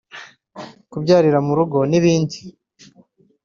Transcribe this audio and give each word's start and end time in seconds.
kubyarira 0.91 1.39
mu 1.47 1.53
rugo 1.57 1.77
n'ibindi 1.89 2.37